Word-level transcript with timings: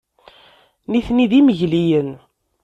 Nitni 0.91 1.25
d 1.29 1.31
imegliyen. 1.39 2.09